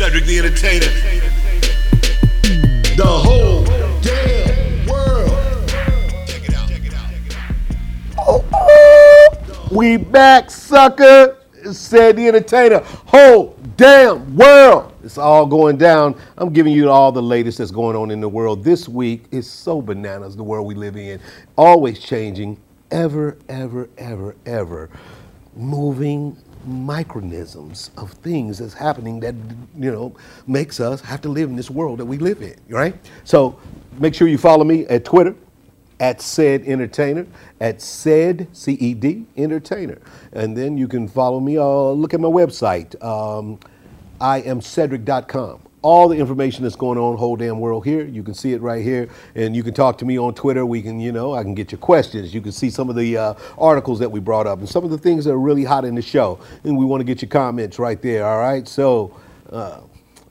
Cedric 0.00 0.24
the 0.24 0.38
Entertainer. 0.38 0.86
The 2.96 3.04
whole 3.04 3.64
damn 4.00 4.86
world. 4.86 5.68
Check 6.26 6.48
it 6.48 6.54
out. 6.54 6.70
Check 6.70 6.86
it 6.86 6.94
out. 9.36 9.70
We 9.70 9.98
back, 9.98 10.50
sucker. 10.50 11.36
Ced 11.70 12.16
the 12.16 12.28
entertainer. 12.28 12.78
Whole 12.78 13.58
damn 13.76 14.34
world. 14.34 14.94
It's 15.04 15.18
all 15.18 15.44
going 15.44 15.76
down. 15.76 16.18
I'm 16.38 16.50
giving 16.50 16.72
you 16.72 16.88
all 16.88 17.12
the 17.12 17.20
latest 17.20 17.58
that's 17.58 17.70
going 17.70 17.94
on 17.94 18.10
in 18.10 18.22
the 18.22 18.28
world. 18.30 18.64
This 18.64 18.88
week 18.88 19.24
is 19.30 19.46
so 19.46 19.82
bananas, 19.82 20.34
the 20.34 20.42
world 20.42 20.66
we 20.66 20.74
live 20.74 20.96
in. 20.96 21.20
Always 21.58 21.98
changing, 21.98 22.58
ever, 22.90 23.36
ever, 23.50 23.90
ever, 23.98 24.34
ever 24.46 24.88
moving 25.54 26.38
micronisms 26.68 27.90
of 27.96 28.12
things 28.12 28.58
that's 28.58 28.74
happening 28.74 29.20
that 29.20 29.34
you 29.78 29.90
know 29.90 30.14
makes 30.46 30.80
us 30.80 31.00
have 31.00 31.20
to 31.22 31.28
live 31.28 31.48
in 31.48 31.56
this 31.56 31.70
world 31.70 31.98
that 31.98 32.06
we 32.06 32.18
live 32.18 32.42
in, 32.42 32.56
right? 32.68 32.94
So 33.24 33.58
make 33.98 34.14
sure 34.14 34.28
you 34.28 34.38
follow 34.38 34.64
me 34.64 34.86
at 34.86 35.04
Twitter 35.04 35.34
at 36.00 36.22
said 36.22 36.62
entertainer 36.64 37.26
at 37.60 37.80
said 37.82 38.48
ced 38.54 39.26
entertainer 39.36 39.98
and 40.32 40.56
then 40.56 40.76
you 40.78 40.88
can 40.88 41.06
follow 41.06 41.38
me 41.38 41.58
uh, 41.58 41.62
look 41.62 42.14
at 42.14 42.20
my 42.20 42.28
website 42.28 43.00
um, 43.04 43.58
i 44.18 44.38
am 44.40 44.60
cedric.com 44.60 45.60
all 45.82 46.08
the 46.08 46.16
information 46.16 46.62
that's 46.62 46.76
going 46.76 46.98
on 46.98 47.16
whole 47.16 47.36
damn 47.36 47.58
world 47.58 47.84
here 47.84 48.04
you 48.04 48.22
can 48.22 48.34
see 48.34 48.52
it 48.52 48.60
right 48.60 48.84
here 48.84 49.08
and 49.34 49.56
you 49.56 49.62
can 49.62 49.72
talk 49.72 49.96
to 49.96 50.04
me 50.04 50.18
on 50.18 50.34
twitter 50.34 50.66
we 50.66 50.82
can 50.82 51.00
you 51.00 51.12
know 51.12 51.34
i 51.34 51.42
can 51.42 51.54
get 51.54 51.72
your 51.72 51.78
questions 51.78 52.34
you 52.34 52.40
can 52.40 52.52
see 52.52 52.68
some 52.68 52.90
of 52.90 52.96
the 52.96 53.16
uh, 53.16 53.34
articles 53.56 53.98
that 53.98 54.10
we 54.10 54.20
brought 54.20 54.46
up 54.46 54.58
and 54.58 54.68
some 54.68 54.84
of 54.84 54.90
the 54.90 54.98
things 54.98 55.24
that 55.24 55.32
are 55.32 55.38
really 55.38 55.64
hot 55.64 55.84
in 55.84 55.94
the 55.94 56.02
show 56.02 56.38
and 56.64 56.76
we 56.76 56.84
want 56.84 57.00
to 57.00 57.04
get 57.04 57.22
your 57.22 57.28
comments 57.28 57.78
right 57.78 58.02
there 58.02 58.26
all 58.26 58.38
right 58.38 58.68
so 58.68 59.14
uh, 59.50 59.80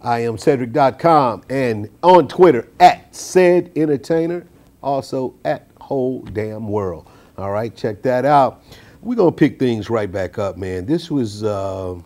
I 0.01 0.19
am 0.19 0.37
Cedric.com 0.37 1.43
and 1.49 1.89
on 2.03 2.29
Twitter 2.29 2.69
at 2.79 3.13
said 3.13 3.71
entertainer, 3.75 4.47
also 4.81 5.35
at 5.43 5.67
whole 5.81 6.21
damn 6.21 6.69
world. 6.69 7.09
All 7.37 7.51
right, 7.51 7.75
check 7.75 8.01
that 8.03 8.23
out. 8.23 8.63
We're 9.01 9.15
gonna 9.15 9.31
pick 9.33 9.59
things 9.59 9.89
right 9.89 10.09
back 10.09 10.37
up, 10.37 10.57
man. 10.57 10.85
This 10.85 11.11
was 11.11 11.43
uh, 11.43 11.99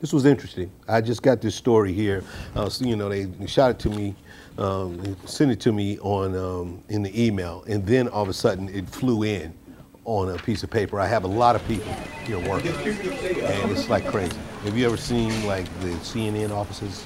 this 0.00 0.12
was 0.12 0.24
interesting. 0.24 0.70
I 0.86 1.00
just 1.00 1.22
got 1.22 1.40
this 1.40 1.54
story 1.54 1.92
here. 1.92 2.22
Uh, 2.54 2.68
so, 2.68 2.84
you 2.84 2.96
know, 2.96 3.08
they 3.08 3.28
shot 3.46 3.70
it 3.72 3.78
to 3.80 3.90
me, 3.90 4.14
um, 4.56 5.16
sent 5.26 5.50
it 5.50 5.60
to 5.60 5.72
me 5.72 5.98
on 5.98 6.36
um, 6.36 6.82
in 6.88 7.02
the 7.02 7.26
email, 7.26 7.64
and 7.66 7.84
then 7.86 8.08
all 8.08 8.22
of 8.22 8.28
a 8.28 8.32
sudden 8.34 8.68
it 8.68 8.88
flew 8.88 9.24
in 9.24 9.52
on 10.04 10.30
a 10.30 10.38
piece 10.38 10.62
of 10.62 10.70
paper. 10.70 11.00
I 11.00 11.06
have 11.06 11.24
a 11.24 11.28
lot 11.28 11.56
of 11.56 11.66
people 11.66 11.92
here 12.24 12.38
working, 12.48 12.72
and 12.72 13.70
it's 13.72 13.88
like 13.88 14.06
crazy. 14.06 14.36
Have 14.64 14.76
you 14.76 14.86
ever 14.86 14.96
seen 14.96 15.46
like 15.46 15.66
the 15.80 15.88
CNN 15.98 16.50
offices? 16.50 17.04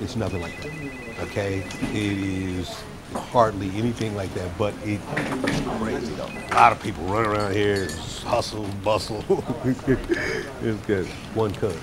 It's 0.00 0.14
nothing 0.14 0.40
like 0.40 0.56
that. 0.62 1.24
Okay, 1.26 1.64
it 1.80 1.94
is 1.94 2.70
hardly 3.12 3.70
anything 3.70 4.14
like 4.14 4.32
that, 4.34 4.56
but 4.56 4.74
it, 4.84 5.00
it's 5.16 5.60
crazy 5.78 6.14
though. 6.14 6.30
A 6.52 6.54
lot 6.54 6.72
of 6.72 6.80
people 6.80 7.02
running 7.04 7.30
around 7.30 7.54
here, 7.54 7.88
hustle, 8.24 8.68
bustle. 8.84 9.24
it's 9.64 10.86
good. 10.86 11.06
One 11.34 11.52
cousin. 11.54 11.80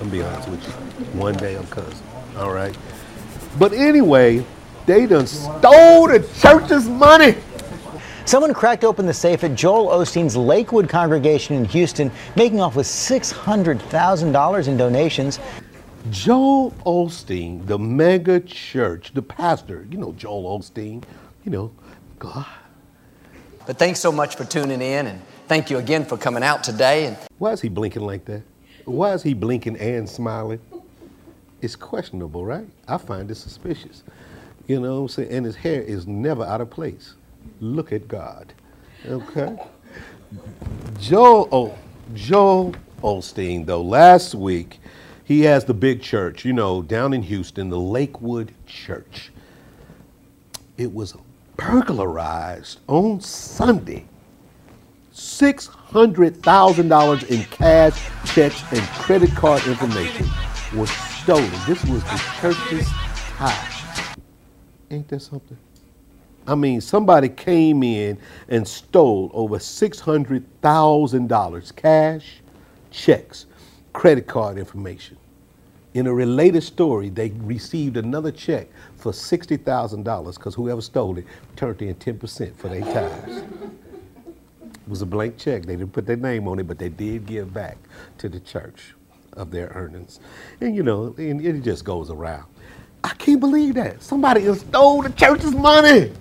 I'm 0.00 0.10
be 0.10 0.22
honest 0.22 0.48
with 0.48 0.66
you. 0.66 0.72
One 1.18 1.34
day 1.34 1.56
I'm 1.56 1.66
cousin. 1.68 2.06
All 2.36 2.52
right. 2.52 2.76
But 3.58 3.72
anyway, 3.72 4.44
they 4.84 5.06
done 5.06 5.26
stole 5.26 6.08
the 6.08 6.28
church's 6.38 6.86
money. 6.88 7.36
Someone 8.26 8.52
cracked 8.52 8.84
open 8.84 9.06
the 9.06 9.14
safe 9.14 9.44
at 9.44 9.54
Joel 9.54 9.86
Osteen's 9.88 10.36
Lakewood 10.36 10.88
congregation 10.88 11.54
in 11.54 11.64
Houston, 11.66 12.10
making 12.34 12.60
off 12.60 12.74
with 12.74 12.86
$600,000 12.86 14.68
in 14.68 14.76
donations. 14.76 15.38
Joel 16.10 16.72
Osteen, 16.84 17.66
the 17.66 17.78
mega 17.78 18.40
church, 18.40 19.12
the 19.14 19.22
pastor, 19.22 19.86
you 19.90 19.98
know 19.98 20.12
Joel 20.12 20.58
Osteen, 20.58 21.02
you 21.44 21.50
know, 21.50 21.72
God. 22.18 22.46
But 23.66 23.78
thanks 23.78 23.98
so 24.00 24.12
much 24.12 24.36
for 24.36 24.44
tuning 24.44 24.82
in, 24.82 25.06
and 25.06 25.22
thank 25.48 25.70
you 25.70 25.78
again 25.78 26.04
for 26.04 26.16
coming 26.16 26.42
out 26.42 26.62
today. 26.62 27.06
And 27.06 27.16
Why 27.38 27.52
is 27.52 27.60
he 27.60 27.68
blinking 27.68 28.02
like 28.02 28.24
that? 28.26 28.42
Why 28.86 29.12
is 29.12 29.22
he 29.22 29.34
blinking 29.34 29.76
and 29.76 30.08
smiling? 30.08 30.60
It's 31.60 31.74
questionable, 31.74 32.44
right? 32.44 32.66
I 32.86 32.98
find 32.98 33.28
it 33.30 33.34
suspicious. 33.34 34.04
You 34.68 34.80
know 34.80 34.94
what 34.94 35.00
I'm 35.00 35.08
saying? 35.08 35.30
And 35.30 35.44
his 35.44 35.56
hair 35.56 35.82
is 35.82 36.06
never 36.06 36.44
out 36.44 36.60
of 36.60 36.70
place. 36.70 37.14
Look 37.60 37.92
at 37.92 38.06
God. 38.06 38.52
Okay? 39.04 39.56
Joel, 41.00 41.48
oh, 41.50 41.78
Joel 42.14 42.74
Osteen, 43.02 43.66
though, 43.66 43.82
last 43.82 44.36
week, 44.36 44.78
he 45.24 45.40
has 45.42 45.64
the 45.64 45.74
big 45.74 46.00
church, 46.00 46.44
you 46.44 46.52
know, 46.52 46.80
down 46.80 47.12
in 47.12 47.22
Houston, 47.22 47.68
the 47.68 47.78
Lakewood 47.78 48.52
Church. 48.66 49.32
It 50.76 50.92
was 50.92 51.16
burglarized 51.56 52.78
on 52.86 53.20
Sunday. 53.20 54.06
$600,000 55.16 57.30
in 57.30 57.42
cash, 57.44 58.10
checks, 58.26 58.62
and 58.70 58.82
credit 59.00 59.34
card 59.34 59.66
information 59.66 60.26
was 60.74 60.90
stolen. 60.90 61.50
This 61.66 61.82
was 61.86 62.04
the 62.04 62.22
church's 62.38 62.86
tithe. 63.38 63.72
Ain't 64.90 65.08
that 65.08 65.22
something? 65.22 65.56
I 66.46 66.54
mean, 66.54 66.82
somebody 66.82 67.30
came 67.30 67.82
in 67.82 68.18
and 68.48 68.68
stole 68.68 69.30
over 69.32 69.56
$600,000 69.56 71.76
cash, 71.76 72.42
checks, 72.90 73.46
credit 73.94 74.26
card 74.26 74.58
information. 74.58 75.16
In 75.94 76.06
a 76.06 76.12
related 76.12 76.62
story, 76.62 77.08
they 77.08 77.30
received 77.30 77.96
another 77.96 78.30
check 78.30 78.68
for 78.96 79.12
$60,000 79.12 80.34
because 80.34 80.54
whoever 80.54 80.82
stole 80.82 81.16
it 81.16 81.24
turned 81.56 81.80
in 81.80 81.94
10% 81.94 82.54
for 82.54 82.68
their 82.68 82.82
tithes. 82.82 83.44
It 84.86 84.90
was 84.90 85.02
a 85.02 85.06
blank 85.06 85.36
check. 85.36 85.66
They 85.66 85.74
didn't 85.74 85.92
put 85.92 86.06
their 86.06 86.16
name 86.16 86.46
on 86.46 86.60
it, 86.60 86.68
but 86.68 86.78
they 86.78 86.88
did 86.88 87.26
give 87.26 87.52
back 87.52 87.76
to 88.18 88.28
the 88.28 88.38
church 88.38 88.94
of 89.32 89.50
their 89.50 89.68
earnings. 89.74 90.20
And 90.60 90.76
you 90.76 90.84
know, 90.84 91.14
and 91.18 91.44
it 91.44 91.60
just 91.62 91.84
goes 91.84 92.08
around. 92.08 92.44
I 93.02 93.10
can't 93.14 93.40
believe 93.40 93.74
that. 93.74 94.02
Somebody 94.02 94.52
stole 94.54 95.02
the 95.02 95.10
church's 95.10 95.54
money. 95.54 96.12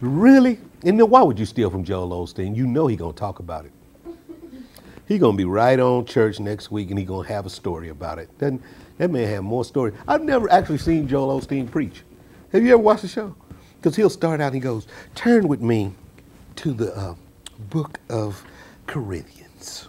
Really? 0.00 0.58
And 0.84 0.98
then 0.98 1.08
why 1.08 1.22
would 1.22 1.38
you 1.38 1.46
steal 1.46 1.70
from 1.70 1.84
Joel 1.84 2.10
Osteen? 2.10 2.56
You 2.56 2.66
know 2.66 2.88
he 2.88 2.96
gonna 2.96 3.12
talk 3.12 3.38
about 3.38 3.64
it. 3.64 3.72
He 5.06 5.18
gonna 5.18 5.36
be 5.36 5.44
right 5.44 5.78
on 5.78 6.04
church 6.04 6.40
next 6.40 6.70
week 6.70 6.90
and 6.90 6.98
he 6.98 7.04
gonna 7.04 7.28
have 7.28 7.46
a 7.46 7.50
story 7.50 7.90
about 7.90 8.18
it. 8.18 8.28
Doesn't 8.38 8.60
that 8.98 9.10
man 9.10 9.28
have 9.28 9.44
more 9.44 9.64
stories. 9.64 9.94
I've 10.06 10.22
never 10.22 10.50
actually 10.50 10.78
seen 10.78 11.06
Joel 11.08 11.40
Osteen 11.40 11.70
preach. 11.70 12.02
Have 12.52 12.62
you 12.62 12.72
ever 12.72 12.82
watched 12.82 13.02
the 13.02 13.08
show? 13.08 13.34
Because 13.76 13.96
he'll 13.96 14.10
start 14.10 14.40
out 14.40 14.46
and 14.46 14.54
he 14.54 14.60
goes, 14.60 14.86
turn 15.14 15.48
with 15.48 15.60
me 15.60 15.92
to 16.56 16.72
the 16.72 16.96
uh, 16.96 17.14
book 17.58 17.98
of 18.08 18.44
Corinthians. 18.86 19.88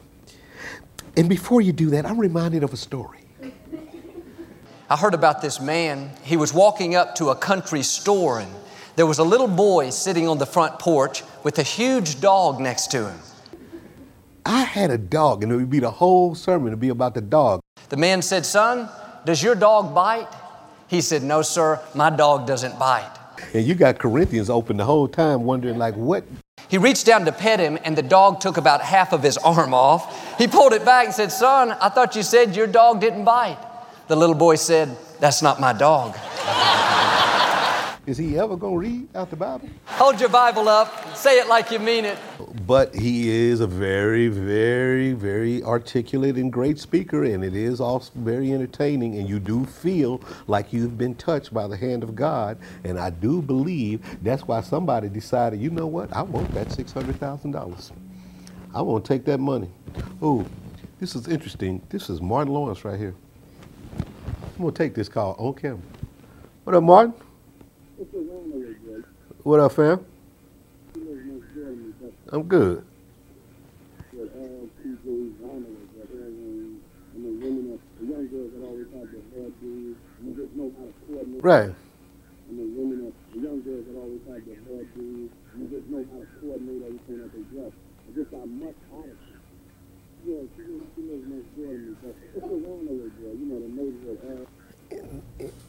And 1.18 1.30
before 1.30 1.62
you 1.62 1.72
do 1.72 1.90
that, 1.92 2.06
I'm 2.06 2.20
reminded 2.20 2.64
of 2.64 2.74
a 2.74 2.78
story. 2.78 3.20
I 4.90 4.98
heard 4.98 5.14
about 5.14 5.42
this 5.42 5.60
man. 5.60 6.12
He 6.24 6.38
was 6.38 6.54
walking 6.54 6.96
up 6.96 7.16
to 7.16 7.30
a 7.30 7.36
country 7.36 7.82
store, 7.82 8.40
and 8.40 8.52
there 8.96 9.06
was 9.06 9.18
a 9.18 9.24
little 9.24 9.48
boy 9.48 9.90
sitting 9.90 10.28
on 10.28 10.38
the 10.38 10.46
front 10.46 10.78
porch 10.78 11.24
with 11.44 11.58
a 11.58 11.64
huge 11.64 12.22
dog 12.22 12.60
next 12.60 12.92
to 12.92 13.10
him. 13.10 13.20
I 14.46 14.62
had 14.62 14.92
a 14.92 14.98
dog, 14.98 15.42
and 15.42 15.52
it 15.52 15.56
would 15.56 15.72
be 15.72 15.80
the 15.80 15.90
whole 15.90 16.36
sermon 16.36 16.70
to 16.72 16.78
be 16.78 16.90
about 16.90 17.16
the 17.16 17.22
dog. 17.22 17.62
The 17.90 17.98
man 17.98 18.22
said, 18.22 18.46
Son, 18.46 18.88
does 19.26 19.42
your 19.42 19.56
dog 19.56 19.96
bite? 19.96 20.28
He 20.88 21.02
said, 21.02 21.24
No, 21.24 21.42
sir, 21.42 21.80
my 21.96 22.12
dog 22.12 22.46
doesn't 22.46 22.78
bite. 22.78 23.10
And 23.54 23.66
you 23.66 23.74
got 23.74 23.98
Corinthians 23.98 24.50
open 24.50 24.78
the 24.78 24.86
whole 24.86 25.08
time, 25.08 25.44
wondering 25.44 25.78
like, 25.78 25.96
what? 25.96 26.26
He 26.76 26.80
reached 26.80 27.06
down 27.06 27.24
to 27.24 27.32
pet 27.32 27.62
him, 27.62 27.80
and 27.86 27.98
the 27.98 28.02
dog 28.02 28.42
took 28.42 28.58
about 28.58 28.82
half 28.82 29.14
of 29.14 29.24
his 29.24 29.38
arm 29.38 29.74
off. 29.74 30.38
He 30.38 30.46
pulled 30.46 30.74
it 30.74 30.84
back 30.84 31.06
and 31.06 31.16
said, 31.16 31.32
Son, 31.32 31.72
I 31.72 31.88
thought 31.88 32.18
you 32.18 32.22
said 32.22 32.54
your 32.54 32.68
dog 32.68 33.00
didn't 33.00 33.24
bite. 33.24 33.58
The 34.10 34.18
little 34.18 34.36
boy 34.36 34.56
said, 34.56 34.98
That's 35.22 35.42
not 35.42 35.62
my 35.62 35.72
dog. 35.72 36.18
Is 38.06 38.18
he 38.20 38.38
ever 38.38 38.56
gonna 38.56 38.78
read 38.78 39.08
out 39.16 39.32
the 39.32 39.36
Bible? 39.36 39.68
Hold 39.86 40.20
your 40.20 40.30
Bible 40.30 40.70
up, 40.70 41.18
say 41.18 41.40
it 41.40 41.48
like 41.48 41.72
you 41.72 41.80
mean 41.80 42.06
it. 42.06 42.20
But 42.68 42.94
he 42.94 43.30
is 43.30 43.62
a 43.62 43.68
very, 43.68 44.28
very, 44.28 45.14
very 45.14 45.64
articulate 45.64 46.36
and 46.36 46.54
great 46.54 46.78
speaker, 46.78 47.24
and 47.24 47.44
it 47.44 47.56
is 47.56 47.82
also 47.82 48.12
very 48.16 48.54
entertaining. 48.54 49.18
And 49.18 49.28
you 49.28 49.40
do 49.40 49.66
feel 49.66 50.22
like 50.46 50.72
you've 50.72 51.00
been 51.00 51.16
touched 51.16 51.52
by 51.52 51.68
the 51.68 51.78
hand 51.78 52.04
of 52.04 52.16
God. 52.16 52.60
And 52.84 53.00
I 53.00 53.10
do 53.10 53.42
believe 53.42 54.02
that's 54.24 54.44
why 54.48 54.62
somebody 54.62 55.10
decided, 55.10 55.60
you 55.60 55.72
know 55.72 55.88
what? 55.88 56.16
I 56.16 56.22
want 56.22 56.54
that 56.54 56.72
six 56.72 56.92
hundred 56.92 57.20
thousand 57.20 57.52
dollars. 57.52 57.92
I 58.74 58.84
want 58.84 59.04
to 59.04 59.14
take 59.14 59.26
that 59.26 59.40
money. 59.40 59.70
Oh, 60.22 60.46
this 61.00 61.16
is 61.16 61.28
interesting. 61.28 61.82
This 61.90 62.12
is 62.12 62.22
Martin 62.22 62.54
Lawrence 62.54 62.86
right 62.86 63.00
here. 63.00 63.16
I'm 64.44 64.60
gonna 64.60 64.72
take 64.74 64.94
this 64.94 65.10
call 65.10 65.36
on 65.40 65.56
camera. 65.56 65.80
What 66.66 66.76
up, 66.76 66.84
Martin? 66.84 67.14
What 69.46 69.60
up, 69.60 69.74
fam? 69.74 70.04
I'm 72.30 72.44
good. 72.48 72.84
Right. 81.44 81.76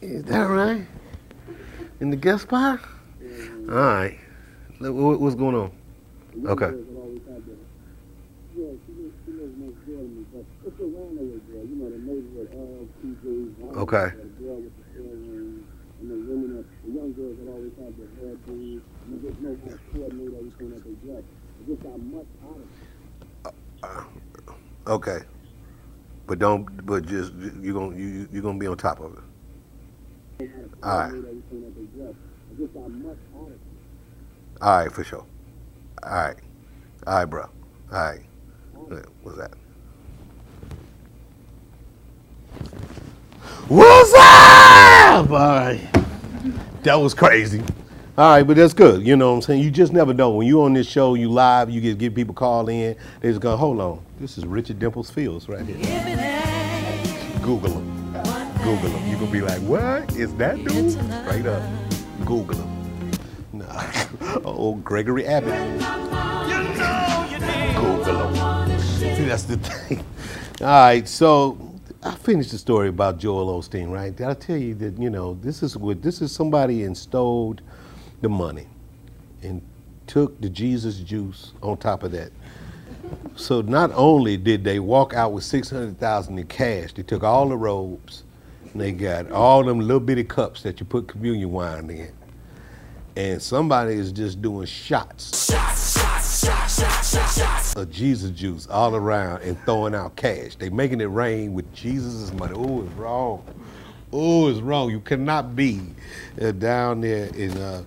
Is 0.01 0.23
that 0.23 0.47
right? 0.49 0.87
In 1.99 2.09
the 2.09 2.15
guest 2.15 2.41
spot? 2.41 2.79
All 3.69 3.75
right. 3.75 4.17
What's 4.79 5.35
going 5.35 5.55
on? 5.55 5.71
Okay. 6.45 6.71
Okay. 13.75 14.11
Honesty. 23.83 24.53
Okay. 24.87 25.19
But 26.25 26.39
don't. 26.39 26.85
But 26.85 27.05
just 27.05 27.33
you're 27.61 27.73
gonna 27.73 27.97
you 27.97 28.29
you're 28.31 28.41
gonna 28.43 28.59
be 28.59 28.67
on 28.67 28.77
top 28.77 29.01
of 29.01 29.17
it. 30.39 30.49
All 30.83 30.99
right. 30.99 31.11
Just 32.57 32.73
much. 32.75 33.17
All 34.61 34.77
right, 34.79 34.91
for 34.91 35.03
sure. 35.03 35.25
All 36.03 36.09
right. 36.11 36.35
All 37.05 37.13
right, 37.15 37.25
bro. 37.25 37.43
All 37.43 37.49
right. 37.91 38.21
What- 38.73 39.05
What's 39.23 39.37
that? 39.37 39.51
What's 43.67 44.13
up? 44.13 45.29
All 45.29 45.37
right. 45.37 45.81
That 46.83 46.95
was 46.95 47.13
crazy. 47.13 47.61
All 48.17 48.31
right, 48.31 48.43
but 48.43 48.55
that's 48.55 48.73
good. 48.73 49.05
You 49.05 49.15
know 49.15 49.29
what 49.29 49.35
I'm 49.35 49.41
saying? 49.43 49.61
You 49.61 49.69
just 49.69 49.93
never 49.93 50.13
know. 50.13 50.31
When 50.31 50.47
you 50.47 50.63
on 50.63 50.73
this 50.73 50.87
show, 50.87 51.13
you 51.13 51.29
live, 51.29 51.69
you 51.69 51.81
get 51.81 51.97
get 51.97 52.15
people 52.15 52.33
call 52.33 52.67
in. 52.69 52.95
They 53.19 53.29
just 53.29 53.41
go, 53.41 53.55
hold 53.57 53.79
on. 53.79 54.01
This 54.19 54.37
is 54.37 54.45
Richard 54.45 54.79
Dimples 54.79 55.11
Fields 55.11 55.47
right 55.49 55.63
here. 55.65 55.75
Google 57.43 57.71
him. 57.73 58.13
Google 58.63 58.89
him. 58.89 59.09
You're 59.09 59.19
going 59.19 59.27
to 59.27 59.31
be 59.31 59.41
like, 59.41 59.59
what? 59.61 60.15
Is 60.15 60.33
that 60.35 60.55
dude? 60.63 60.91
Straight 60.91 61.45
up. 61.45 61.61
Google 62.27 62.57
him. 62.57 63.11
Nah. 63.53 63.83
Oh, 64.43 64.75
Gregory 64.75 65.25
Abbott. 65.25 65.79
Google 67.75 68.27
him. 68.27 68.79
See, 68.79 69.23
that's 69.23 69.43
the 69.43 69.55
thing. 69.55 70.03
All 70.61 70.67
right, 70.67 71.07
so 71.07 71.57
I 72.03 72.13
finished 72.15 72.51
the 72.51 72.57
story 72.57 72.89
about 72.89 73.17
Joel 73.17 73.57
Osteen, 73.57 73.89
right? 73.89 74.13
Did 74.13 74.27
I 74.27 74.33
tell 74.33 74.57
you 74.57 74.75
that 74.75 74.97
you 74.99 75.09
know 75.09 75.35
this 75.41 75.63
is 75.63 75.77
what 75.77 76.01
this 76.01 76.21
is 76.21 76.33
somebody 76.33 76.83
installed 76.83 77.61
the 78.19 78.27
money 78.27 78.67
and 79.41 79.61
took 80.05 80.39
the 80.41 80.49
Jesus 80.49 80.97
juice 80.99 81.53
on 81.63 81.77
top 81.77 82.03
of 82.03 82.11
that. 82.11 82.31
So 83.37 83.61
not 83.61 83.91
only 83.93 84.35
did 84.35 84.65
they 84.65 84.79
walk 84.79 85.13
out 85.13 85.31
with 85.31 85.45
six 85.45 85.69
hundred 85.69 85.97
thousand 85.97 86.37
in 86.37 86.47
cash, 86.47 86.91
they 86.91 87.03
took 87.03 87.23
all 87.23 87.47
the 87.47 87.57
robes 87.57 88.23
and 88.73 88.81
they 88.81 88.91
got 88.91 89.31
all 89.31 89.63
them 89.63 89.79
little 89.79 89.99
bitty 89.99 90.23
cups 90.23 90.61
that 90.61 90.79
you 90.79 90.85
put 90.85 91.07
communion 91.07 91.51
wine 91.51 91.89
in. 91.89 92.11
And 93.17 93.41
somebody 93.41 93.95
is 93.95 94.11
just 94.11 94.43
doing 94.43 94.67
shots 94.67 95.51
shots, 95.51 95.99
shots, 95.99 96.39
shots, 96.39 97.35
shots, 97.35 97.75
of 97.75 97.89
Jesus 97.89 98.29
juice 98.29 98.67
all 98.67 98.95
around 98.95 99.41
and 99.41 99.57
throwing 99.65 99.95
out 99.95 100.15
cash. 100.15 100.55
They 100.55 100.69
making 100.69 101.01
it 101.01 101.05
rain 101.05 101.55
with 101.55 101.73
Jesus' 101.73 102.31
money. 102.33 102.53
Oh, 102.55 102.83
it's 102.83 102.93
wrong. 102.93 103.43
Oh, 104.13 104.49
it's 104.49 104.59
wrong. 104.59 104.91
You 104.91 104.99
cannot 104.99 105.55
be 105.55 105.81
uh, 106.39 106.51
down 106.51 107.01
there 107.01 107.25
in 107.33 107.57
uh, 107.57 107.81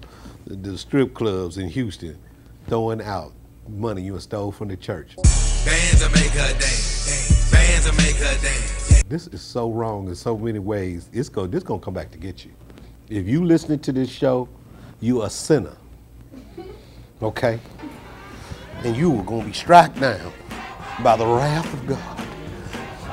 the- 0.49 0.57
the 0.57 0.77
strip 0.77 1.15
clubs 1.15 1.59
in 1.59 1.69
Houston 1.69 2.19
throwing 2.67 3.01
out 3.01 3.33
money 3.69 4.03
you 4.03 4.19
stole 4.19 4.51
from 4.51 4.67
the 4.67 4.77
church. 4.77 5.15
Bands 5.15 6.03
will 6.03 6.11
make 6.11 6.33
her 6.33 6.53
dance. 6.59 7.53
Bands 7.53 7.87
will 7.89 7.97
make 7.99 8.17
her 8.17 8.43
dance. 8.43 9.05
This 9.05 9.29
is 9.29 9.41
so 9.43 9.71
wrong 9.71 10.09
in 10.09 10.17
so 10.17 10.37
many 10.37 10.59
ways. 10.59 11.09
It's 11.13 11.29
go. 11.29 11.47
This 11.47 11.63
gonna 11.63 11.81
come 11.81 11.95
back 11.95 12.11
to 12.11 12.19
get 12.19 12.45
you. 12.45 12.51
If 13.09 13.29
you 13.29 13.45
listening 13.45 13.79
to 13.81 13.93
this 13.93 14.11
show, 14.11 14.49
you 15.01 15.23
a 15.23 15.31
sinner. 15.31 15.77
Okay? 17.23 17.59
And 18.85 18.97
you 18.97 19.19
are 19.19 19.25
gonna 19.25 19.45
be 19.45 19.53
struck 19.53 19.95
down 19.99 20.33
by 21.03 21.17
the 21.17 21.27
wrath 21.27 21.73
of 21.73 21.87
God. 21.87 22.27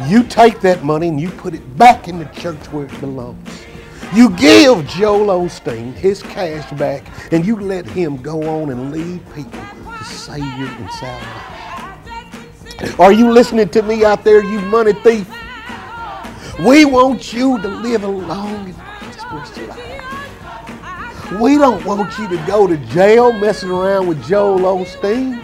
You 0.08 0.24
take 0.24 0.60
that 0.62 0.84
money 0.84 1.08
and 1.08 1.20
you 1.20 1.30
put 1.32 1.54
it 1.54 1.78
back 1.78 2.08
in 2.08 2.20
the 2.20 2.26
church 2.26 2.64
where 2.72 2.86
it 2.86 3.00
belongs. 3.00 3.66
You 4.14 4.30
give 4.32 4.88
Joel 4.88 5.28
Osteen 5.28 5.94
his 5.94 6.22
cash 6.22 6.70
back 6.78 7.04
and 7.34 7.46
you 7.46 7.60
let 7.60 7.86
him 7.86 8.18
go 8.18 8.44
on 8.44 8.70
and 8.70 8.92
lead 8.92 9.22
people 9.34 9.60
to 9.98 10.04
Savior 10.04 10.68
and 10.68 10.92
salvation. 10.92 11.48
Are 13.00 13.12
you 13.12 13.32
listening 13.32 13.70
to 13.70 13.82
me 13.82 14.06
out 14.06 14.24
there, 14.24 14.44
you 14.44 14.60
money 14.62 14.94
thief? 14.94 15.28
We 16.60 16.86
want 16.86 17.34
you 17.34 17.60
to 17.62 17.68
live 17.68 18.04
a 18.04 18.08
long 18.08 18.66
and 18.66 18.78
prosperous 18.78 19.58
life. 19.68 20.17
We 21.34 21.58
don't 21.58 21.84
want 21.84 22.18
you 22.18 22.30
to 22.30 22.38
go 22.48 22.68
to 22.68 22.78
jail 22.78 23.34
messing 23.34 23.70
around 23.70 24.08
with 24.08 24.26
Joel 24.26 24.62
Osteen 24.62 25.44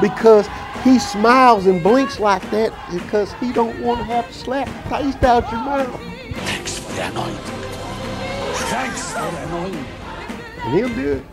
because 0.00 0.48
he 0.82 0.98
smiles 0.98 1.66
and 1.66 1.80
blinks 1.80 2.18
like 2.18 2.42
that 2.50 2.72
because 2.92 3.32
he 3.34 3.52
don't 3.52 3.80
want 3.80 4.00
to 4.00 4.04
have 4.04 4.26
to 4.26 4.32
slap 4.32 4.66
taste 4.88 5.22
out 5.22 5.48
your 5.52 5.60
mouth. 5.60 6.00
Thanks 6.34 6.80
for 6.80 6.92
the 6.92 7.06
anointing. 7.06 7.36
Thanks 8.66 9.12
for 9.12 9.20
the 9.20 9.44
anointing. 9.44 9.86
And 10.64 10.74
he'll 10.74 10.94
do 10.96 11.12
it. 11.12 11.24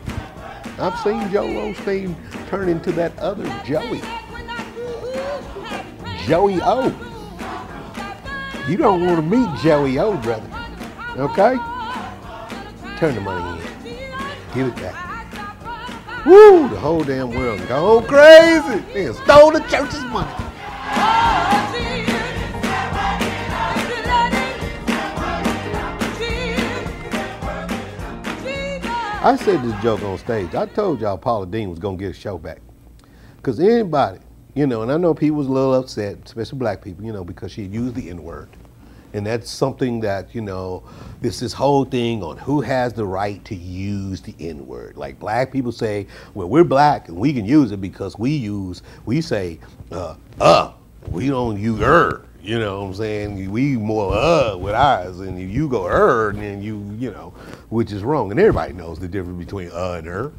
I've 0.78 0.98
seen 1.00 1.28
Joel 1.32 1.74
Osteen 1.74 2.14
turn 2.48 2.68
into 2.68 2.92
that 2.92 3.18
other 3.18 3.44
Joey. 3.64 4.00
Joey 6.26 6.60
O. 6.62 6.94
You 8.68 8.76
don't 8.76 9.04
want 9.04 9.16
to 9.16 9.22
meet 9.22 9.60
Joey 9.60 9.98
O, 9.98 10.16
brother. 10.18 10.48
Okay? 11.16 11.56
Turn 12.98 13.16
the 13.16 13.20
money 13.20 13.64
in. 13.64 13.69
Give 14.54 14.66
it 14.66 14.76
back. 14.76 16.26
Woo! 16.26 16.68
The 16.68 16.78
whole 16.78 17.04
damn 17.04 17.30
world 17.30 17.66
go 17.68 18.02
crazy. 18.02 18.84
They 18.92 19.12
stole 19.12 19.52
the 19.52 19.60
church's 19.70 20.04
money. 20.04 20.30
I 29.22 29.36
said 29.36 29.62
this 29.62 29.82
joke 29.82 30.02
on 30.02 30.18
stage. 30.18 30.54
I 30.54 30.66
told 30.66 31.00
y'all 31.00 31.18
Paula 31.18 31.46
Deen 31.46 31.70
was 31.70 31.78
gonna 31.78 31.96
get 31.96 32.10
a 32.10 32.12
show 32.14 32.38
back. 32.38 32.60
Cause 33.42 33.60
anybody, 33.60 34.18
you 34.54 34.66
know, 34.66 34.82
and 34.82 34.90
I 34.90 34.96
know 34.96 35.14
people 35.14 35.36
was 35.36 35.46
a 35.46 35.52
little 35.52 35.74
upset, 35.74 36.18
especially 36.24 36.58
black 36.58 36.82
people, 36.82 37.04
you 37.04 37.12
know, 37.12 37.22
because 37.22 37.52
she 37.52 37.64
used 37.64 37.94
the 37.94 38.10
N-word. 38.10 38.48
And 39.12 39.26
that's 39.26 39.50
something 39.50 40.00
that, 40.00 40.34
you 40.34 40.40
know, 40.40 40.82
this 41.20 41.40
this 41.40 41.52
whole 41.52 41.84
thing 41.84 42.22
on 42.22 42.36
who 42.38 42.60
has 42.60 42.92
the 42.92 43.04
right 43.04 43.44
to 43.44 43.54
use 43.54 44.20
the 44.20 44.34
N-word. 44.38 44.96
Like 44.96 45.18
black 45.18 45.52
people 45.52 45.72
say, 45.72 46.06
well, 46.34 46.48
we're 46.48 46.64
black 46.64 47.08
and 47.08 47.16
we 47.16 47.32
can 47.32 47.44
use 47.44 47.72
it 47.72 47.80
because 47.80 48.18
we 48.18 48.30
use, 48.30 48.82
we 49.06 49.20
say, 49.20 49.58
uh, 49.90 50.14
uh, 50.40 50.72
we 51.08 51.28
don't 51.28 51.58
use 51.58 51.80
er. 51.80 52.24
You 52.42 52.58
know 52.58 52.80
what 52.80 52.86
I'm 52.86 52.94
saying? 52.94 53.50
We 53.50 53.76
more 53.76 54.14
uh 54.14 54.56
with 54.56 54.74
ours, 54.74 55.20
and 55.20 55.38
if 55.38 55.50
you 55.50 55.68
go 55.68 55.86
er, 55.86 56.32
then 56.34 56.62
you, 56.62 56.82
you 56.98 57.10
know, 57.10 57.34
which 57.68 57.92
is 57.92 58.02
wrong. 58.02 58.30
And 58.30 58.40
everybody 58.40 58.72
knows 58.72 58.98
the 58.98 59.08
difference 59.08 59.38
between 59.38 59.70
uh 59.72 59.96
and 59.98 60.08
er. 60.08 60.32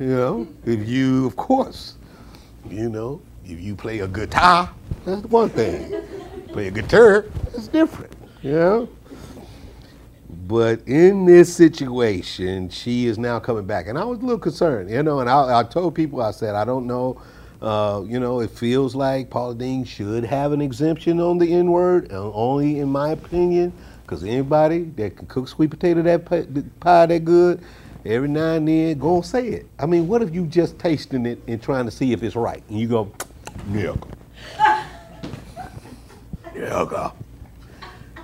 You 0.00 0.06
know, 0.06 0.48
if 0.64 0.88
you, 0.88 1.26
of 1.26 1.36
course, 1.36 1.94
you 2.68 2.88
know, 2.88 3.20
if 3.44 3.60
you 3.60 3.76
play 3.76 4.00
a 4.00 4.08
guitar, 4.08 4.70
that's 5.04 5.22
one 5.26 5.50
thing. 5.50 6.02
Play 6.48 6.66
a 6.66 6.70
guitar, 6.70 7.26
that's 7.52 7.68
different. 7.68 8.12
You 8.42 8.52
know. 8.52 8.88
But 10.50 10.82
in 10.88 11.26
this 11.26 11.54
situation, 11.54 12.70
she 12.70 13.06
is 13.06 13.18
now 13.18 13.38
coming 13.38 13.66
back, 13.66 13.86
and 13.86 13.96
I 13.96 14.04
was 14.04 14.18
a 14.18 14.22
little 14.22 14.38
concerned, 14.38 14.90
you 14.90 15.02
know. 15.02 15.20
And 15.20 15.30
I, 15.30 15.60
I 15.60 15.62
told 15.62 15.94
people, 15.94 16.20
I 16.22 16.32
said, 16.32 16.56
I 16.56 16.64
don't 16.64 16.86
know, 16.86 17.20
uh, 17.62 18.02
you 18.06 18.18
know, 18.18 18.40
it 18.40 18.50
feels 18.50 18.94
like 18.94 19.30
Paula 19.30 19.54
Deen 19.54 19.84
should 19.84 20.24
have 20.24 20.52
an 20.52 20.60
exemption 20.60 21.20
on 21.20 21.38
the 21.38 21.52
N 21.52 21.70
word, 21.70 22.10
uh, 22.12 22.32
only 22.32 22.80
in 22.80 22.88
my 22.88 23.10
opinion, 23.10 23.72
because 24.02 24.24
anybody 24.24 24.84
that 24.96 25.16
can 25.16 25.26
cook 25.26 25.46
sweet 25.46 25.70
potato 25.70 26.02
that 26.02 26.24
pie, 26.80 27.06
that 27.06 27.24
good, 27.24 27.62
every 28.04 28.28
now 28.28 28.54
and 28.54 28.66
then, 28.66 28.98
go 28.98 29.16
and 29.16 29.26
say 29.26 29.46
it. 29.48 29.66
I 29.78 29.86
mean, 29.86 30.08
what 30.08 30.22
if 30.22 30.34
you 30.34 30.46
just 30.46 30.78
tasting 30.78 31.26
it 31.26 31.40
and 31.46 31.62
trying 31.62 31.84
to 31.84 31.90
see 31.90 32.12
if 32.12 32.22
it's 32.22 32.34
right, 32.34 32.62
and 32.68 32.80
you 32.80 32.88
go, 32.88 33.12
yeah, 33.72 33.94
yeah. 36.56 37.10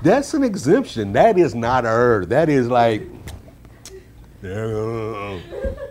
That's 0.07 0.35
an 0.35 0.45
exemption. 0.45 1.15
That 1.15 1.37
is 1.37 1.53
not 1.53 1.83
her. 1.83 2.25
That 2.27 2.49
is 2.49 2.69
like, 2.69 3.03
we're 4.41 5.41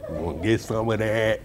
gonna 0.07 0.41
get 0.41 0.61
some 0.61 0.89
of 0.89 0.99
that. 0.99 1.41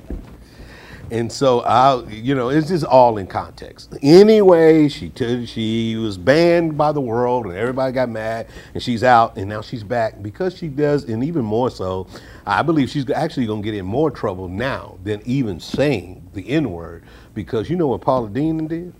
And 1.10 1.32
so 1.32 1.62
I, 1.62 2.04
you 2.04 2.36
know, 2.36 2.50
it's 2.50 2.68
just 2.68 2.84
all 2.84 3.18
in 3.18 3.26
context. 3.26 3.92
Anyway, 4.02 4.88
she 4.88 5.08
t- 5.08 5.46
she 5.46 5.96
was 5.96 6.16
banned 6.16 6.78
by 6.78 6.92
the 6.92 7.00
world, 7.00 7.46
and 7.46 7.56
everybody 7.56 7.92
got 7.92 8.08
mad, 8.08 8.46
and 8.72 8.80
she's 8.80 9.02
out, 9.02 9.36
and 9.36 9.48
now 9.48 9.62
she's 9.62 9.82
back 9.82 10.22
because 10.22 10.56
she 10.56 10.68
does, 10.68 11.02
and 11.02 11.24
even 11.24 11.44
more 11.44 11.72
so, 11.72 12.06
I 12.46 12.62
believe 12.62 12.88
she's 12.88 13.10
actually 13.10 13.46
going 13.46 13.62
to 13.62 13.64
get 13.64 13.76
in 13.76 13.84
more 13.84 14.12
trouble 14.12 14.46
now 14.46 14.96
than 15.02 15.22
even 15.24 15.58
saying 15.58 16.28
the 16.34 16.48
N 16.48 16.70
word 16.70 17.02
because 17.34 17.68
you 17.68 17.74
know 17.74 17.88
what 17.88 18.02
Paula 18.02 18.28
Deen 18.28 18.68
did? 18.68 18.94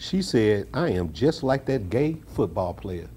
She 0.00 0.22
said, 0.22 0.66
"I 0.72 0.88
am 0.88 1.12
just 1.12 1.42
like 1.42 1.66
that 1.66 1.90
gay 1.90 2.16
football 2.34 2.72
player." 2.72 3.08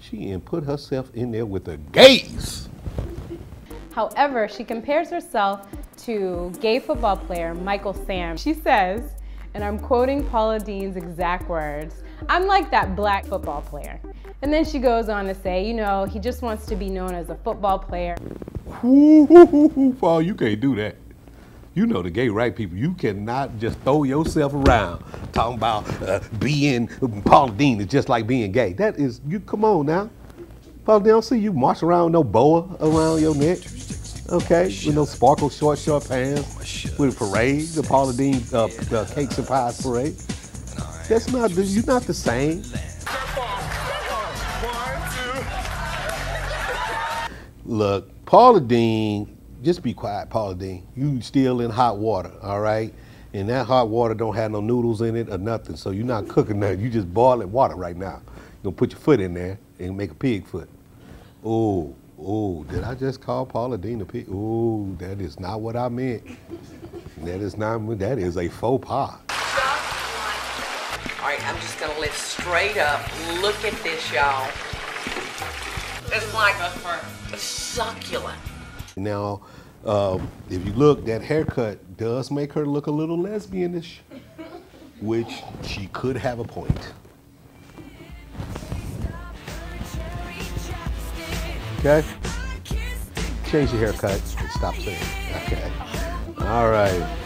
She 0.00 0.30
and 0.30 0.44
put 0.44 0.64
herself 0.64 1.08
in 1.14 1.30
there 1.30 1.46
with 1.46 1.64
the 1.64 1.76
gays. 1.92 2.68
However, 3.92 4.48
she 4.48 4.64
compares 4.64 5.08
herself 5.08 5.68
to 5.98 6.52
gay 6.60 6.80
football 6.80 7.16
player 7.16 7.54
Michael 7.54 7.94
Sam. 7.94 8.36
She 8.36 8.54
says, 8.54 9.02
and 9.54 9.62
I'm 9.64 9.78
quoting 9.78 10.24
Paula 10.26 10.58
Deen's 10.58 10.96
exact 10.96 11.48
words, 11.48 12.02
I'm 12.28 12.46
like 12.46 12.70
that 12.72 12.96
black 12.96 13.24
football 13.24 13.62
player. 13.62 14.00
And 14.42 14.52
then 14.52 14.64
she 14.64 14.80
goes 14.80 15.08
on 15.08 15.26
to 15.26 15.34
say, 15.34 15.66
you 15.66 15.74
know, 15.74 16.04
he 16.04 16.18
just 16.18 16.42
wants 16.42 16.66
to 16.66 16.76
be 16.76 16.90
known 16.90 17.14
as 17.14 17.30
a 17.30 17.36
football 17.36 17.78
player. 17.78 18.16
Ooh, 18.84 19.96
Paul, 19.98 20.22
you 20.22 20.34
can't 20.34 20.60
do 20.60 20.74
that. 20.74 20.96
You 21.76 21.84
know 21.84 22.00
the 22.00 22.08
gay 22.08 22.30
right 22.30 22.56
people. 22.56 22.78
You 22.78 22.94
cannot 22.94 23.58
just 23.58 23.78
throw 23.80 24.04
yourself 24.04 24.54
around 24.54 25.04
talking 25.34 25.58
about 25.58 25.84
uh, 26.02 26.20
being 26.38 26.88
Paula 27.26 27.52
Deen 27.52 27.78
is 27.82 27.86
just 27.88 28.08
like 28.08 28.26
being 28.26 28.50
gay. 28.50 28.72
That 28.72 28.96
is 28.98 29.20
you. 29.28 29.40
Come 29.40 29.62
on 29.62 29.84
now, 29.84 30.08
Paula 30.86 31.00
Deen. 31.00 31.08
I 31.08 31.12
don't 31.12 31.22
see 31.22 31.38
you 31.38 31.52
march 31.52 31.82
around 31.82 32.04
with 32.04 32.12
no 32.14 32.24
boa 32.24 32.74
around 32.80 33.20
your 33.20 33.34
neck. 33.34 33.58
Okay, 34.30 34.64
with 34.86 34.94
no 34.94 35.04
sparkle 35.04 35.50
short 35.50 35.78
short 35.78 36.08
pants, 36.08 36.98
with 36.98 37.14
a 37.14 37.18
parade, 37.18 37.66
the 37.66 37.82
Paula 37.82 38.14
Deen 38.14 38.36
uh, 38.54 38.68
the 38.88 39.12
cakes 39.14 39.36
and 39.36 39.46
pies 39.46 39.82
parade. 39.82 40.14
That's 41.10 41.30
not. 41.30 41.50
You're 41.50 41.84
not 41.84 42.04
the 42.04 42.14
same. 42.14 42.62
Look, 47.66 48.24
Paula 48.24 48.62
Deen, 48.62 49.35
just 49.62 49.82
be 49.82 49.94
quiet, 49.94 50.30
Paula 50.30 50.54
Deen. 50.54 50.86
You 50.96 51.20
still 51.20 51.60
in 51.60 51.70
hot 51.70 51.98
water, 51.98 52.32
all 52.42 52.60
right? 52.60 52.92
And 53.32 53.48
that 53.48 53.66
hot 53.66 53.88
water 53.88 54.14
don't 54.14 54.34
have 54.34 54.50
no 54.50 54.60
noodles 54.60 55.02
in 55.02 55.16
it 55.16 55.28
or 55.30 55.38
nothing, 55.38 55.76
so 55.76 55.90
you're 55.90 56.06
not 56.06 56.28
cooking 56.28 56.60
nothing. 56.60 56.80
You 56.80 56.88
just 56.88 57.12
boiling 57.12 57.52
water 57.52 57.74
right 57.74 57.96
now. 57.96 58.22
You're 58.62 58.72
gonna 58.72 58.76
put 58.76 58.92
your 58.92 59.00
foot 59.00 59.20
in 59.20 59.34
there 59.34 59.58
and 59.78 59.96
make 59.96 60.10
a 60.10 60.14
pig 60.14 60.46
foot. 60.46 60.68
Oh, 61.44 61.94
oh, 62.18 62.64
did 62.64 62.82
I 62.84 62.94
just 62.94 63.20
call 63.20 63.44
Paula 63.46 63.78
Deen 63.78 64.00
a 64.00 64.04
pig? 64.04 64.26
Oh, 64.30 64.94
that 64.98 65.20
is 65.20 65.38
not 65.38 65.60
what 65.60 65.76
I 65.76 65.88
meant. 65.88 66.22
That 67.18 67.40
is 67.40 67.56
not, 67.56 67.98
that 67.98 68.18
is 68.18 68.36
a 68.36 68.48
faux 68.48 68.86
pas. 68.86 69.18
All 71.20 71.32
right, 71.32 71.44
I'm 71.48 71.60
just 71.60 71.78
gonna 71.80 71.98
lift 71.98 72.18
straight 72.18 72.78
up. 72.78 73.00
Look 73.42 73.64
at 73.64 73.74
this, 73.82 74.12
y'all. 74.12 74.48
It's 76.12 76.32
like 76.32 76.54
a 76.60 77.36
succulent. 77.36 78.38
Now, 78.98 79.42
um, 79.84 80.26
if 80.48 80.64
you 80.64 80.72
look, 80.72 81.04
that 81.04 81.20
haircut 81.20 81.98
does 81.98 82.30
make 82.30 82.54
her 82.54 82.64
look 82.64 82.86
a 82.86 82.90
little 82.90 83.18
lesbianish, 83.18 83.98
which 85.02 85.42
she 85.62 85.88
could 85.88 86.16
have 86.16 86.38
a 86.38 86.44
point. 86.44 86.94
Okay? 91.80 92.02
Change 93.50 93.70
your 93.70 93.80
haircut 93.80 94.18
and 94.38 94.50
stop 94.52 94.74
saying. 94.76 94.96
it. 94.96 95.42
Okay. 95.42 95.72
All 96.46 96.70
right. 96.70 97.25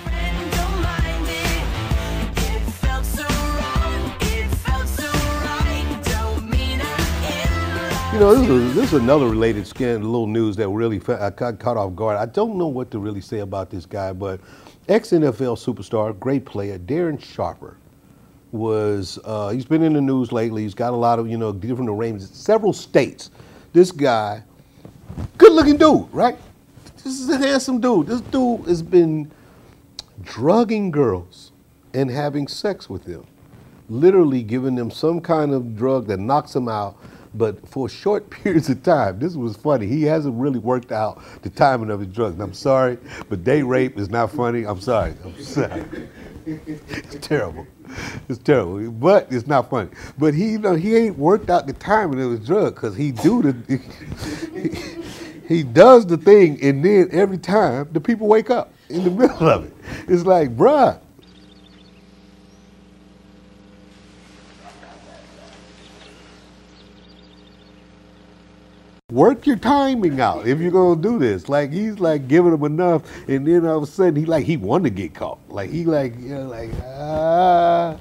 You 8.13 8.19
know, 8.19 8.35
this 8.35 8.49
is, 8.49 8.75
this 8.75 8.93
is 8.93 9.01
another 9.01 9.29
related 9.29 9.69
skin, 9.69 10.03
a 10.03 10.05
little 10.05 10.27
news 10.27 10.57
that 10.57 10.69
really 10.69 11.01
I 11.07 11.31
got 11.31 11.61
caught 11.61 11.77
off 11.77 11.95
guard. 11.95 12.17
I 12.17 12.27
don't 12.27 12.57
know 12.57 12.67
what 12.67 12.91
to 12.91 12.99
really 12.99 13.21
say 13.21 13.39
about 13.39 13.71
this 13.71 13.87
guy, 13.87 14.13
but 14.13 14.41
ex 14.89 15.11
NFL 15.11 15.57
superstar, 15.57 16.19
great 16.19 16.45
player, 16.45 16.77
Darren 16.77 17.23
Sharper, 17.23 17.77
was 18.51 19.21
uh, 19.25 19.51
he's 19.51 19.65
been 19.65 19.85
in 19.85 19.93
the 19.93 20.01
news 20.01 20.33
lately. 20.33 20.63
He's 20.65 20.75
got 20.75 20.93
a 20.93 20.97
lot 20.97 21.21
of 21.21 21.31
you 21.31 21.39
know 21.39 21.53
different 21.53 21.89
arrangements, 21.89 22.37
several 22.37 22.73
states. 22.73 23.31
This 23.73 23.93
guy, 23.93 24.43
good 25.39 25.53
looking 25.53 25.77
dude, 25.77 26.13
right? 26.13 26.37
This 27.05 27.21
is 27.21 27.29
a 27.29 27.39
handsome 27.39 27.81
dude. 27.81 28.09
This 28.09 28.23
dude 28.23 28.67
has 28.67 28.83
been 28.83 29.31
drugging 30.23 30.91
girls 30.91 31.53
and 31.95 32.11
having 32.11 32.49
sex 32.49 32.91
with 32.91 33.05
them 33.05 33.25
literally 33.91 34.43
giving 34.43 34.77
them 34.77 34.91
some 34.91 35.21
kind 35.21 35.53
of 35.53 35.77
drug 35.77 36.07
that 36.07 36.21
knocks 36.21 36.53
them 36.53 36.69
out, 36.69 36.97
but 37.35 37.67
for 37.69 37.89
short 37.89 38.31
periods 38.31 38.69
of 38.69 38.83
time. 38.83 39.19
This 39.19 39.35
was 39.35 39.57
funny. 39.57 39.87
He 39.87 40.03
hasn't 40.05 40.35
really 40.37 40.59
worked 40.59 40.93
out 40.93 41.23
the 41.43 41.51
timing 41.51 41.91
of 41.91 42.01
his 42.01 42.09
drugs. 42.09 42.35
And 42.35 42.43
I'm 42.43 42.55
sorry, 42.55 42.99
but 43.29 43.45
date 43.45 43.63
rape 43.65 43.99
is 43.99 44.11
not 44.11 44.33
funny. 44.33 44.65
I'm 44.65 44.81
sorry. 44.81 45.15
I'm 45.25 45.43
sorry. 45.43 45.85
It's 46.47 47.17
terrible. 47.27 47.67
It's 48.29 48.39
terrible, 48.39 48.91
but 48.91 49.29
it's 49.31 49.47
not 49.47 49.71
funny. 49.71 49.91
But 50.19 50.35
he, 50.35 50.53
you 50.53 50.59
know, 50.59 50.75
he 50.75 50.97
ain't 50.97 51.19
worked 51.19 51.51
out 51.51 51.67
the 51.67 51.75
timing 51.75 52.21
of 52.21 52.31
his 52.33 52.47
drug 52.47 52.75
because 52.75 52.97
he 52.97 53.13
do 53.13 53.43
the, 53.43 53.81
he 55.49 55.63
does 55.63 56.07
the 56.07 56.17
thing, 56.17 56.61
and 56.63 56.85
then 56.85 57.09
every 57.13 57.39
time 57.39 57.89
the 57.93 58.01
people 58.01 58.27
wake 58.27 58.51
up 58.51 58.73
in 58.89 59.05
the 59.05 59.11
middle 59.11 59.49
of 59.49 59.65
it. 59.67 59.73
It's 60.09 60.25
like, 60.25 60.57
bruh, 60.57 60.99
work 69.11 69.47
your 69.47 69.57
timing 69.57 70.21
out 70.21 70.47
if 70.47 70.61
you're 70.61 70.71
gonna 70.71 71.01
do 71.01 71.19
this. 71.19 71.49
Like 71.49 71.73
he's 71.73 71.99
like 71.99 72.29
giving 72.29 72.53
him 72.53 72.65
enough, 72.65 73.03
and 73.29 73.47
then 73.47 73.67
all 73.67 73.79
of 73.79 73.83
a 73.85 73.87
sudden 73.87 74.17
he 74.17 74.25
like 74.25 74.47
he 74.47 74.57
wanted 74.57 74.85
to 74.85 74.91
get 74.91 75.15
caught. 75.15 75.39
Like 75.49 75.71
he 75.71 75.85
like 75.85 76.19
you 76.19 76.35
know 76.35 76.49
like 76.49 76.71
ah, 76.85 77.97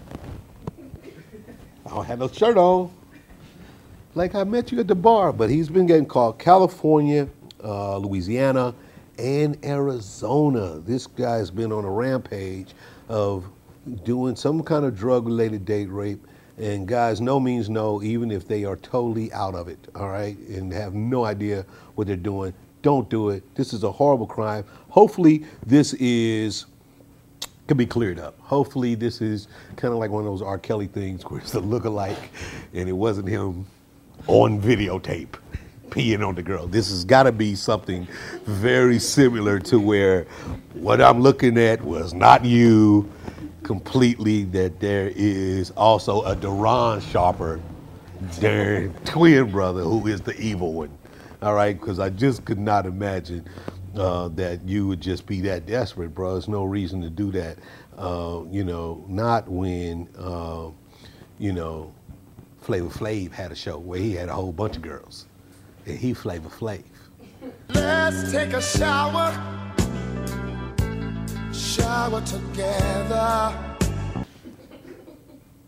I 1.85 1.89
don't 1.89 2.05
have 2.05 2.19
no 2.19 2.27
shirt 2.27 2.57
on. 2.57 2.91
Like 4.15 4.35
I 4.35 4.43
met 4.43 4.71
you 4.71 4.79
at 4.79 4.87
the 4.87 4.95
bar, 4.95 5.31
but 5.31 5.49
he's 5.49 5.69
been 5.69 5.85
getting 5.85 6.05
caught. 6.05 6.39
California, 6.39 7.27
uh, 7.63 7.97
Louisiana, 7.97 8.73
and 9.17 9.57
Arizona. 9.63 10.79
This 10.79 11.07
guy's 11.07 11.51
been 11.51 11.71
on 11.71 11.85
a 11.85 11.89
rampage 11.89 12.73
of 13.07 13.45
doing 14.03 14.35
some 14.35 14.63
kind 14.63 14.85
of 14.85 14.97
drug-related 14.97 15.65
date 15.65 15.89
rape. 15.89 16.25
And 16.59 16.87
guys, 16.87 17.21
no 17.21 17.39
means 17.39 17.69
no, 17.69 18.03
even 18.03 18.31
if 18.31 18.47
they 18.47 18.65
are 18.65 18.75
totally 18.75 19.31
out 19.31 19.55
of 19.55 19.69
it, 19.69 19.79
all 19.95 20.09
right, 20.09 20.37
and 20.49 20.73
have 20.73 20.93
no 20.93 21.23
idea 21.23 21.65
what 21.95 22.07
they're 22.07 22.17
doing. 22.17 22.53
Don't 22.81 23.09
do 23.09 23.29
it. 23.29 23.43
This 23.55 23.73
is 23.73 23.83
a 23.83 23.91
horrible 23.91 24.27
crime. 24.27 24.65
Hopefully, 24.89 25.45
this 25.65 25.93
is 25.93 26.65
can 27.67 27.77
be 27.77 27.85
cleared 27.85 28.19
up. 28.19 28.37
Hopefully, 28.41 28.95
this 28.95 29.21
is 29.21 29.47
kind 29.75 29.93
of 29.93 29.99
like 29.99 30.09
one 30.09 30.25
of 30.25 30.25
those 30.25 30.41
R. 30.41 30.57
Kelly 30.57 30.87
things 30.87 31.23
where 31.23 31.39
it's 31.39 31.53
a 31.53 31.59
look-alike, 31.59 32.31
and 32.73 32.89
it 32.89 32.93
wasn't 32.93 33.27
him 33.27 33.65
on 34.27 34.59
videotape 34.61 35.35
peeing 35.89 36.27
on 36.27 36.35
the 36.35 36.43
girl. 36.43 36.67
This 36.67 36.89
has 36.89 37.05
got 37.05 37.23
to 37.23 37.31
be 37.31 37.55
something 37.55 38.07
very 38.45 38.99
similar 38.99 39.59
to 39.59 39.79
where 39.79 40.23
what 40.73 41.01
I'm 41.01 41.21
looking 41.21 41.57
at 41.57 41.81
was 41.81 42.13
not 42.13 42.45
you 42.45 43.09
completely. 43.69 44.45
That 44.45 44.79
there 44.79 45.13
is 45.15 45.69
also 45.77 46.23
a 46.23 46.35
Duran 46.35 47.01
Sharper, 47.01 47.61
their 48.39 48.87
twin 49.05 49.51
brother, 49.51 49.83
who 49.83 50.07
is 50.07 50.21
the 50.21 50.35
evil 50.41 50.73
one. 50.73 50.89
All 51.43 51.53
right, 51.53 51.79
because 51.79 51.99
I 51.99 52.09
just 52.09 52.45
could 52.45 52.57
not 52.57 52.87
imagine 52.87 53.47
uh, 53.95 54.29
that 54.29 54.67
you 54.67 54.87
would 54.87 54.99
just 55.01 55.27
be 55.27 55.39
that 55.41 55.67
desperate, 55.67 56.15
bro. 56.15 56.31
There's 56.33 56.47
no 56.47 56.63
reason 56.63 56.99
to 57.03 57.11
do 57.11 57.31
that. 57.33 57.57
Uh, 57.95 58.41
you 58.49 58.63
know, 58.63 59.05
not 59.07 59.47
when 59.47 60.09
uh, 60.17 60.69
you 61.37 61.53
know 61.53 61.93
Flavor 62.61 62.89
Flav 62.89 63.31
had 63.31 63.51
a 63.51 63.55
show 63.55 63.77
where 63.77 63.99
he 63.99 64.13
had 64.13 64.29
a 64.29 64.33
whole 64.33 64.51
bunch 64.51 64.77
of 64.77 64.81
girls, 64.81 65.27
and 65.85 65.95
he 65.95 66.15
Flavor 66.15 66.49
Flav. 66.49 66.83
Let's 67.69 68.31
take 68.31 68.53
a 68.53 68.61
shower. 68.63 69.58
Shower 71.69 72.21
together. 72.21 73.53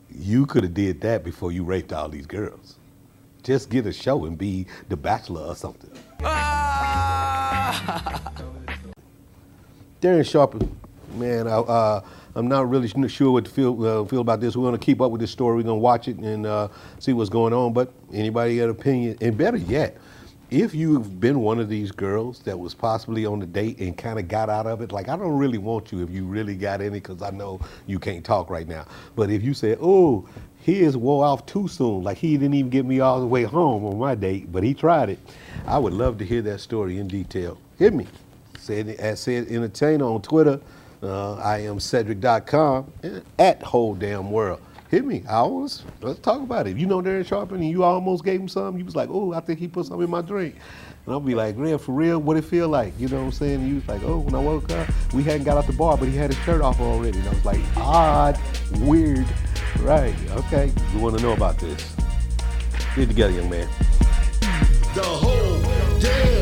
You 0.09 0.47
could 0.47 0.63
have 0.63 0.73
did 0.73 0.99
that 1.01 1.23
before 1.23 1.51
you 1.51 1.63
raped 1.63 1.93
all 1.93 2.09
these 2.09 2.25
girls. 2.25 2.77
Just 3.43 3.69
get 3.69 3.85
a 3.85 3.93
show 3.93 4.25
and 4.25 4.35
be 4.35 4.65
the 4.89 4.97
Bachelor 4.97 5.41
or 5.41 5.55
something. 5.55 5.91
Darren 10.01 10.27
Sharper, 10.27 10.57
man, 11.13 11.47
I, 11.47 11.57
uh, 11.57 12.01
I'm 12.33 12.47
not 12.47 12.67
really 12.67 12.87
sure- 12.87 13.07
sure 13.07 13.31
what 13.33 13.45
to 13.45 13.51
feel 13.51 13.85
uh, 13.85 14.03
feel 14.05 14.21
about 14.21 14.41
this. 14.41 14.55
We're 14.55 14.65
gonna 14.65 14.79
keep 14.79 15.01
up 15.01 15.11
with 15.11 15.21
this 15.21 15.29
story. 15.29 15.57
We're 15.57 15.63
gonna 15.63 15.75
watch 15.75 16.07
it 16.07 16.17
and 16.17 16.47
uh, 16.47 16.69
see 16.97 17.13
what's 17.13 17.29
going 17.29 17.53
on. 17.53 17.73
But 17.73 17.91
anybody 18.11 18.57
got 18.57 18.63
an 18.63 18.69
opinion? 18.71 19.17
And 19.21 19.37
better 19.37 19.57
yet, 19.57 19.97
if 20.51 20.75
you've 20.75 21.21
been 21.21 21.39
one 21.39 21.59
of 21.59 21.69
these 21.69 21.91
girls 21.91 22.39
that 22.39 22.59
was 22.59 22.73
possibly 22.73 23.25
on 23.25 23.41
a 23.41 23.45
date 23.45 23.79
and 23.79 23.97
kind 23.97 24.19
of 24.19 24.27
got 24.27 24.49
out 24.49 24.67
of 24.67 24.81
it, 24.81 24.91
like 24.91 25.07
I 25.07 25.15
don't 25.15 25.37
really 25.37 25.57
want 25.57 25.93
you 25.93 26.03
if 26.03 26.09
you 26.09 26.25
really 26.25 26.55
got 26.55 26.81
any, 26.81 26.99
because 26.99 27.21
I 27.21 27.29
know 27.31 27.61
you 27.87 27.99
can't 27.99 28.23
talk 28.23 28.49
right 28.49 28.67
now. 28.67 28.85
But 29.15 29.29
if 29.29 29.41
you 29.41 29.53
said, 29.53 29.77
oh, 29.81 30.27
his 30.59 30.97
wore 30.97 31.25
off 31.25 31.45
too 31.45 31.69
soon, 31.69 32.03
like 32.03 32.17
he 32.17 32.33
didn't 32.33 32.53
even 32.53 32.69
get 32.69 32.85
me 32.85 32.99
all 32.99 33.21
the 33.21 33.25
way 33.25 33.43
home 33.43 33.85
on 33.85 33.97
my 33.97 34.13
date, 34.13 34.51
but 34.51 34.61
he 34.61 34.73
tried 34.73 35.09
it, 35.09 35.19
I 35.65 35.79
would 35.79 35.93
love 35.93 36.17
to 36.17 36.25
hear 36.25 36.41
that 36.41 36.59
story 36.59 36.99
in 36.99 37.07
detail. 37.07 37.57
Hit 37.79 37.93
me. 37.93 38.05
Said 38.59 38.89
at 38.89 39.17
said 39.17 39.47
entertainer 39.47 40.05
on 40.05 40.21
Twitter. 40.21 40.59
Uh, 41.01 41.35
I 41.37 41.59
am 41.59 41.79
Cedric.com 41.79 42.91
and 43.01 43.23
at 43.39 43.63
whole 43.63 43.95
damn 43.95 44.29
world. 44.29 44.61
Hit 44.91 45.05
me. 45.05 45.23
I 45.29 45.41
was. 45.43 45.83
Let's 46.01 46.19
talk 46.19 46.41
about 46.41 46.67
it. 46.67 46.75
You 46.75 46.85
know 46.85 47.01
Darren 47.01 47.25
Sharp 47.25 47.53
and 47.53 47.65
you 47.65 47.85
almost 47.85 48.25
gave 48.25 48.41
him 48.41 48.49
some. 48.49 48.77
You 48.77 48.83
was 48.83 48.93
like, 48.93 49.07
oh, 49.09 49.31
I 49.31 49.39
think 49.39 49.57
he 49.57 49.69
put 49.69 49.85
some 49.85 50.01
in 50.01 50.09
my 50.09 50.19
drink. 50.21 50.55
And 51.05 51.13
I'll 51.13 51.21
be 51.21 51.33
like, 51.33 51.55
real 51.57 51.77
for 51.77 51.93
real, 51.93 52.19
what 52.19 52.35
it 52.35 52.43
feel 52.43 52.67
like? 52.67 52.93
You 52.99 53.07
know 53.07 53.19
what 53.19 53.23
I'm 53.23 53.31
saying? 53.31 53.65
You 53.65 53.75
was 53.75 53.87
like, 53.87 54.03
oh, 54.03 54.17
when 54.17 54.35
I 54.35 54.39
woke 54.39 54.69
up, 54.69 54.89
we 55.13 55.23
hadn't 55.23 55.45
got 55.45 55.57
out 55.57 55.65
the 55.65 55.71
bar, 55.71 55.95
but 55.95 56.09
he 56.09 56.17
had 56.17 56.33
his 56.33 56.43
shirt 56.43 56.61
off 56.61 56.81
already. 56.81 57.19
And 57.19 57.29
I 57.29 57.31
was 57.31 57.45
like, 57.45 57.61
odd, 57.77 58.37
weird. 58.79 59.25
Right. 59.79 60.13
Okay. 60.31 60.73
You 60.93 60.99
want 60.99 61.17
to 61.17 61.23
know 61.23 61.31
about 61.31 61.57
this? 61.57 61.95
Get 62.93 63.07
together, 63.07 63.31
young 63.31 63.49
man. 63.49 63.69
The 64.93 65.03
whole 65.05 66.01
damn 66.01 66.40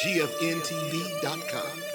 GFNTV.com. 0.00 1.89